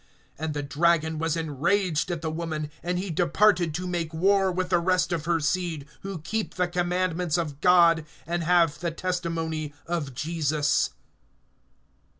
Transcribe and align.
(17)And 0.39 0.53
the 0.53 0.63
dragon 0.63 1.19
was 1.19 1.37
enraged 1.37 2.09
at 2.09 2.23
the 2.23 2.31
woman; 2.31 2.71
and 2.81 2.97
he 2.97 3.11
departed 3.11 3.71
to 3.75 3.85
make 3.85 4.11
war 4.11 4.51
with 4.51 4.69
the 4.69 4.79
rest 4.79 5.11
of 5.13 5.25
her 5.25 5.39
seed, 5.39 5.85
who 6.01 6.17
keep 6.21 6.55
the 6.55 6.67
commandments 6.67 7.37
of 7.37 7.61
God, 7.61 8.03
and 8.25 8.43
have 8.43 8.79
the 8.79 8.89
testimony 8.89 9.75
of 9.85 10.15
Jesus. 10.15 10.89